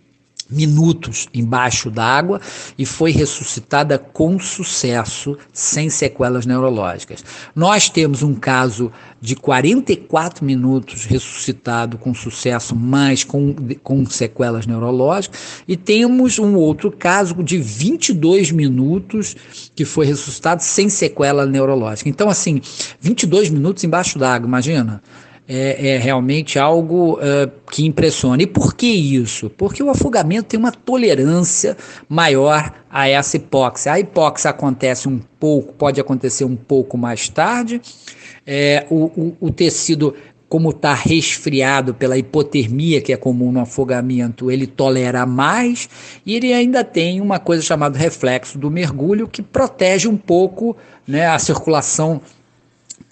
embaixo 1.34 1.90
d'água 1.90 2.40
e 2.78 2.86
foi 2.86 3.12
ressuscitada 3.12 3.98
com 3.98 4.40
sucesso, 4.40 5.38
sem 5.52 5.90
sequelas 5.90 6.46
neurológicas. 6.46 7.24
Nós 7.56 7.90
temos 7.90 8.24
um 8.24 8.36
caso 8.36 8.92
de 9.20 9.36
44 9.36 10.46
minutos 10.46 11.06
ressuscitado 11.06 11.98
com 11.98 12.14
sucesso, 12.14 12.76
mas 12.76 13.24
com, 13.24 13.56
com 13.82 14.06
sequelas 14.06 14.68
neurológicas, 14.68 15.64
e 15.68 15.78
temos 15.78 16.40
um 16.40 16.56
outro 16.56 16.92
caso 16.92 17.36
de 17.44 17.58
22 17.58 18.52
minutos 18.52 19.36
que 19.76 19.86
foi 19.86 20.06
ressuscitado 20.06 20.62
sem 20.62 20.90
sequela 20.90 21.46
neurológica. 21.46 22.10
Então, 22.10 22.30
assim, 22.30 22.62
22 23.00 23.50
minutos 23.50 23.84
embaixo 23.84 24.20
d'água, 24.20 24.48
imagina 24.48 25.02
é, 25.48 25.96
é 25.96 25.98
realmente 25.98 26.58
algo 26.58 27.16
uh, 27.16 27.52
que 27.72 27.86
impressiona. 27.86 28.42
E 28.44 28.48
por 28.48 28.74
que 28.74 28.88
isso? 28.88 29.50
Porque 29.50 29.84
o 29.84 29.90
afogamento 29.90 30.50
tem 30.50 30.60
uma 30.60 30.72
tolerância 30.72 31.76
maior 32.08 32.72
a 32.90 33.08
essa 33.08 33.38
hipóxia. 33.38 33.94
A 33.94 34.00
hipóxia 34.00 34.52
acontece 34.52 35.08
um 35.08 35.20
pouco, 35.40 35.74
pode 35.74 36.00
acontecer 36.00 36.46
um 36.46 36.56
pouco 36.56 36.98
mais 36.98 37.28
tarde. 37.28 37.82
É, 38.46 38.86
o, 38.90 39.06
o, 39.06 39.38
o 39.40 39.52
tecido 39.52 40.14
como 40.54 40.70
está 40.70 40.94
resfriado 40.94 41.96
pela 41.96 42.16
hipotermia 42.16 43.02
que 43.02 43.12
é 43.12 43.18
comum 43.18 43.52
no 43.52 43.62
afogamento, 43.62 44.52
ele 44.52 44.68
tolera 44.68 45.26
mais 45.26 45.90
e 46.24 46.36
ele 46.36 46.54
ainda 46.54 46.84
tem 46.84 47.20
uma 47.20 47.40
coisa 47.40 47.64
chamada 47.64 47.98
reflexo 47.98 48.60
do 48.60 48.70
mergulho 48.70 49.28
que 49.28 49.42
protege 49.42 50.08
um 50.08 50.16
pouco 50.16 50.78
né, 51.08 51.26
a 51.26 51.40
circulação 51.40 52.22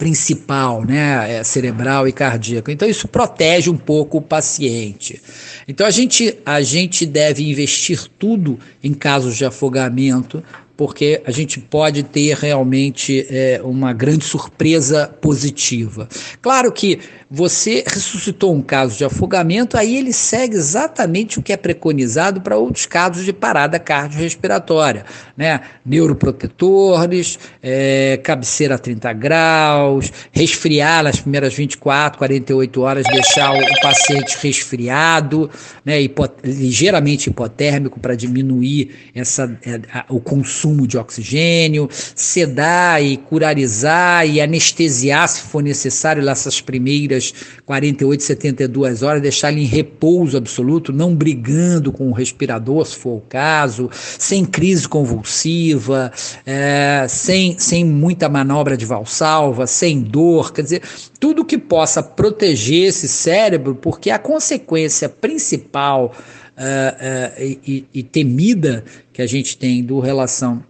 principal, 0.02 0.84
né, 0.84 1.38
é 1.38 1.44
cerebral 1.44 2.08
e 2.08 2.12
cardíaco. 2.12 2.72
Então 2.72 2.88
isso 2.88 3.06
protege 3.06 3.70
um 3.70 3.76
pouco 3.76 4.18
o 4.18 4.20
paciente. 4.20 5.22
Então 5.68 5.86
a 5.86 5.92
gente 5.92 6.38
a 6.44 6.60
gente 6.60 7.06
deve 7.06 7.48
investir 7.48 8.08
tudo 8.18 8.58
em 8.82 8.92
casos 8.92 9.36
de 9.36 9.44
afogamento 9.44 10.42
porque 10.76 11.22
a 11.24 11.30
gente 11.30 11.60
pode 11.60 12.02
ter 12.02 12.34
realmente 12.36 13.24
é, 13.30 13.60
uma 13.62 13.92
grande 13.92 14.24
surpresa 14.24 15.06
positiva. 15.20 16.08
Claro 16.40 16.72
que 16.72 16.98
você 17.34 17.82
ressuscitou 17.86 18.54
um 18.54 18.60
caso 18.60 18.98
de 18.98 19.06
afogamento, 19.06 19.78
aí 19.78 19.96
ele 19.96 20.12
segue 20.12 20.54
exatamente 20.54 21.38
o 21.38 21.42
que 21.42 21.50
é 21.50 21.56
preconizado 21.56 22.42
para 22.42 22.58
outros 22.58 22.84
casos 22.84 23.24
de 23.24 23.32
parada 23.32 23.78
cardiorrespiratória, 23.78 25.06
né? 25.34 25.62
Neuroprotetores, 25.82 27.38
é, 27.62 28.20
cabeceira 28.22 28.74
a 28.74 28.78
30 28.78 29.10
graus, 29.14 30.12
resfriar 30.30 31.04
nas 31.04 31.20
primeiras 31.20 31.54
24, 31.54 32.18
48 32.18 32.80
horas, 32.82 33.06
deixar 33.10 33.54
o 33.54 33.80
paciente 33.80 34.36
resfriado, 34.42 35.48
né? 35.86 36.02
Hipo, 36.02 36.28
ligeiramente 36.44 37.30
hipotérmico 37.30 37.98
para 37.98 38.14
diminuir 38.14 38.90
essa, 39.14 39.58
é, 39.64 39.80
a, 39.90 40.04
o 40.10 40.20
consumo 40.20 40.86
de 40.86 40.98
oxigênio, 40.98 41.88
sedar 41.90 43.02
e 43.02 43.16
curarizar 43.16 44.28
e 44.28 44.38
anestesiar 44.38 45.26
se 45.30 45.40
for 45.40 45.62
necessário 45.62 46.22
nessas 46.22 46.60
primeiras 46.60 47.21
primeiras 47.30 47.62
48, 47.64 48.22
72 48.22 49.02
horas, 49.02 49.22
deixar 49.22 49.52
ele 49.52 49.62
em 49.62 49.66
repouso 49.66 50.36
absoluto, 50.36 50.92
não 50.92 51.14
brigando 51.14 51.92
com 51.92 52.08
o 52.08 52.12
respirador, 52.12 52.84
se 52.84 52.96
for 52.96 53.18
o 53.18 53.20
caso, 53.20 53.88
sem 53.92 54.44
crise 54.44 54.88
convulsiva, 54.88 56.12
é, 56.44 57.06
sem, 57.08 57.58
sem 57.58 57.84
muita 57.84 58.28
manobra 58.28 58.76
de 58.76 58.84
valsalva, 58.84 59.66
sem 59.66 60.00
dor, 60.00 60.52
quer 60.52 60.62
dizer, 60.62 60.82
tudo 61.20 61.44
que 61.44 61.56
possa 61.56 62.02
proteger 62.02 62.88
esse 62.88 63.08
cérebro, 63.08 63.74
porque 63.74 64.10
a 64.10 64.18
consequência 64.18 65.08
principal 65.08 66.12
uh, 66.56 66.60
uh, 66.60 67.60
e, 67.64 67.84
e 67.94 68.02
temida 68.02 68.84
que 69.12 69.22
a 69.22 69.26
gente 69.26 69.56
tem 69.56 69.84
do 69.84 70.00
relação 70.00 70.62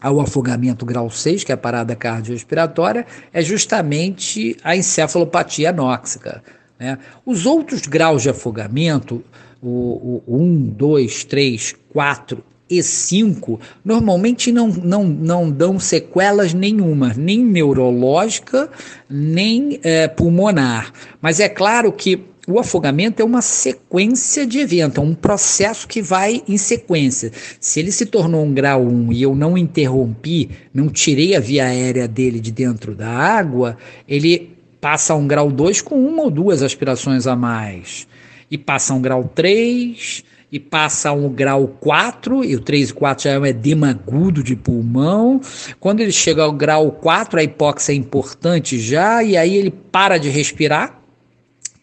ao 0.00 0.20
afogamento 0.20 0.84
grau 0.84 1.10
6, 1.10 1.44
que 1.44 1.52
é 1.52 1.54
a 1.54 1.58
parada 1.58 1.96
cardiorrespiratória, 1.96 3.06
é 3.32 3.42
justamente 3.42 4.56
a 4.62 4.76
encefalopatia 4.76 5.70
anóxica. 5.70 6.42
Né? 6.78 6.98
Os 7.24 7.46
outros 7.46 7.82
graus 7.82 8.22
de 8.22 8.30
afogamento, 8.30 9.24
o, 9.62 10.22
o 10.26 10.42
1, 10.42 10.66
2, 10.68 11.24
3, 11.24 11.74
4 11.92 12.44
e 12.68 12.82
5, 12.82 13.60
normalmente 13.84 14.50
não, 14.50 14.68
não, 14.68 15.04
não 15.04 15.50
dão 15.50 15.78
sequelas 15.78 16.52
nenhuma, 16.52 17.14
nem 17.16 17.38
neurológica, 17.38 18.68
nem 19.08 19.78
é, 19.82 20.08
pulmonar. 20.08 20.92
Mas 21.22 21.38
é 21.38 21.48
claro 21.48 21.92
que 21.92 22.16
o 22.46 22.60
afogamento 22.60 23.20
é 23.20 23.24
uma 23.24 23.42
sequência 23.42 24.46
de 24.46 24.60
eventos, 24.60 24.98
é 24.98 25.00
um 25.00 25.14
processo 25.14 25.88
que 25.88 26.00
vai 26.00 26.42
em 26.46 26.56
sequência. 26.56 27.32
Se 27.58 27.80
ele 27.80 27.90
se 27.90 28.06
tornou 28.06 28.44
um 28.44 28.54
grau 28.54 28.82
1 28.82 29.12
e 29.12 29.22
eu 29.22 29.34
não 29.34 29.58
interrompi, 29.58 30.50
não 30.72 30.88
tirei 30.88 31.34
a 31.34 31.40
via 31.40 31.66
aérea 31.66 32.06
dele 32.06 32.38
de 32.38 32.52
dentro 32.52 32.94
da 32.94 33.08
água, 33.08 33.76
ele 34.06 34.56
passa 34.80 35.12
a 35.12 35.16
um 35.16 35.26
grau 35.26 35.50
2 35.50 35.82
com 35.82 35.96
uma 36.06 36.22
ou 36.22 36.30
duas 36.30 36.62
aspirações 36.62 37.26
a 37.26 37.34
mais. 37.34 38.06
E 38.48 38.56
passa 38.56 38.92
a 38.92 38.96
um 38.96 39.02
grau 39.02 39.28
3, 39.34 40.22
e 40.52 40.60
passa 40.60 41.10
um 41.12 41.28
grau 41.28 41.66
4, 41.80 42.44
e 42.44 42.54
o 42.54 42.60
3 42.60 42.90
e 42.90 42.94
4 42.94 43.24
já 43.24 43.30
é 43.30 43.38
um 43.38 43.44
edema 43.44 43.90
agudo 43.90 44.44
de 44.44 44.54
pulmão. 44.54 45.40
Quando 45.80 46.00
ele 46.00 46.12
chega 46.12 46.44
ao 46.44 46.52
grau 46.52 46.92
4, 46.92 47.40
a 47.40 47.42
hipóxia 47.42 47.92
é 47.92 47.96
importante 47.96 48.78
já, 48.78 49.22
e 49.24 49.36
aí 49.36 49.56
ele 49.56 49.72
para 49.72 50.18
de 50.18 50.28
respirar 50.28 51.05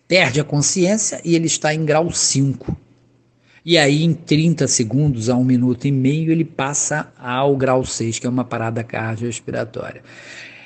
perde 0.07 0.39
a 0.39 0.43
consciência 0.43 1.21
e 1.23 1.35
ele 1.35 1.47
está 1.47 1.73
em 1.73 1.85
grau 1.85 2.11
5. 2.11 2.77
E 3.65 3.77
aí, 3.77 4.03
em 4.03 4.13
30 4.13 4.67
segundos 4.67 5.29
a 5.29 5.35
um 5.35 5.43
minuto 5.43 5.85
e 5.85 5.91
meio, 5.91 6.31
ele 6.31 6.43
passa 6.43 7.13
ao 7.17 7.55
grau 7.55 7.85
6, 7.85 8.19
que 8.19 8.27
é 8.27 8.29
uma 8.29 8.43
parada 8.43 8.83
cardiorrespiratória. 8.83 10.03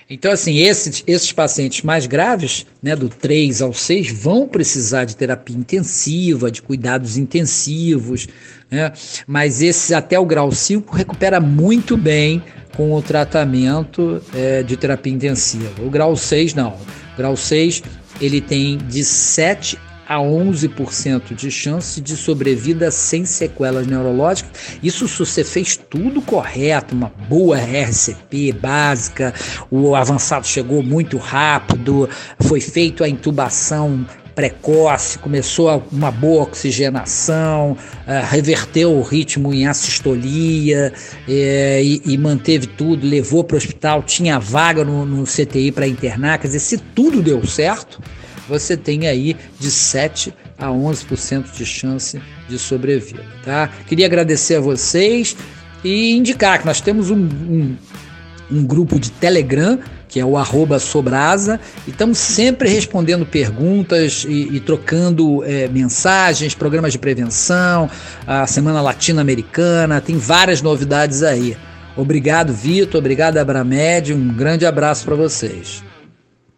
Então, 0.10 0.32
assim, 0.32 0.60
esses, 0.60 1.04
esses 1.06 1.32
pacientes 1.34 1.84
mais 1.84 2.08
graves, 2.08 2.66
né, 2.82 2.96
do 2.96 3.10
3 3.10 3.62
ao 3.62 3.74
6, 3.74 4.10
vão 4.12 4.48
precisar 4.48 5.04
de 5.04 5.16
terapia 5.16 5.56
intensiva, 5.56 6.50
de 6.50 6.62
cuidados 6.62 7.18
intensivos, 7.18 8.28
né? 8.72 8.94
mas 9.28 9.62
esses 9.62 9.92
até 9.92 10.18
o 10.18 10.26
grau 10.26 10.50
5 10.50 10.96
recupera 10.96 11.42
muito 11.42 11.98
bem 11.98 12.42
com 12.76 12.94
o 12.94 13.02
tratamento 13.02 14.22
é, 14.34 14.64
de 14.64 14.78
terapia 14.78 15.12
intensiva. 15.12 15.84
O 15.84 15.90
grau 15.90 16.16
6, 16.16 16.54
não. 16.54 16.70
O 16.70 17.18
grau 17.18 17.36
6 17.36 17.84
ele 18.20 18.42
tem 18.42 18.78
de 18.78 19.04
7 19.04 19.78
a 20.08 20.18
11% 20.18 21.36
de 21.36 21.52
chance 21.52 22.00
de 22.00 22.16
sobrevida 22.16 22.90
sem 22.90 23.26
sequelas 23.26 23.86
neurológicas. 23.86 24.80
Isso 24.82 25.08
se 25.08 25.20
você 25.20 25.44
fez 25.44 25.76
tudo 25.76 26.22
correto, 26.22 26.96
uma 26.96 27.12
boa 27.28 27.58
RCP 27.58 28.54
básica, 28.54 29.34
o 29.70 29.96
avançado 29.96 30.48
chegou 30.48 30.82
muito 30.82 31.18
rápido, 31.18 32.10
foi 32.40 32.62
feito 32.62 33.04
a 33.04 33.10
intubação 33.10 34.06
precoce, 34.38 35.18
começou 35.18 35.84
uma 35.92 36.12
boa 36.12 36.44
oxigenação, 36.44 37.72
uh, 37.72 38.30
reverteu 38.30 38.96
o 38.96 39.02
ritmo 39.02 39.52
em 39.52 39.66
assistolia 39.66 40.94
eh, 41.28 41.82
e, 41.84 42.02
e, 42.06 42.18
manteve 42.20 42.68
tudo, 42.68 43.04
levou 43.04 43.44
para 43.44 43.56
o 43.56 43.58
hospital, 43.58 44.04
tinha 44.04 44.38
vaga 44.38 44.86
no, 44.86 45.08
no 45.08 45.24
CTI 45.24 45.72
para 45.72 45.88
internar. 45.88 46.38
Quer 46.38 46.50
dizer, 46.50 46.60
se 46.60 46.78
tudo 46.78 47.24
deu 47.24 47.44
certo, 47.48 48.00
você 48.48 48.78
tem 48.78 49.08
aí 49.08 49.36
de 49.60 49.72
7 49.72 50.32
a 50.56 50.68
11% 50.68 51.58
de 51.58 51.66
chance 51.66 52.22
de 52.48 52.60
sobrevida, 52.60 53.26
tá? 53.44 53.72
Queria 53.88 54.06
agradecer 54.06 54.58
a 54.58 54.62
vocês 54.62 55.36
e 55.84 56.16
indicar 56.16 56.60
que 56.60 56.66
nós 56.68 56.80
temos 56.80 57.10
um, 57.10 57.18
um, 57.18 57.76
um 58.52 58.64
grupo 58.64 59.00
de 59.00 59.10
Telegram 59.10 59.80
que 60.18 60.22
é 60.22 60.26
o 60.26 60.36
arroba 60.36 60.80
Sobrasa, 60.80 61.60
e 61.86 61.92
estamos 61.92 62.18
sempre 62.18 62.68
respondendo 62.68 63.24
perguntas 63.24 64.26
e, 64.28 64.56
e 64.56 64.60
trocando 64.60 65.44
é, 65.44 65.68
mensagens, 65.68 66.56
programas 66.56 66.92
de 66.92 66.98
prevenção, 66.98 67.88
a 68.26 68.48
Semana 68.48 68.82
Latino-Americana, 68.82 70.02
tem 70.02 70.18
várias 70.18 70.60
novidades 70.60 71.22
aí. 71.22 71.56
Obrigado, 71.96 72.52
Vitor, 72.52 72.98
obrigado, 72.98 73.38
Abramed, 73.38 74.12
um 74.12 74.34
grande 74.34 74.66
abraço 74.66 75.06
para 75.06 75.16
vocês. 75.16 75.84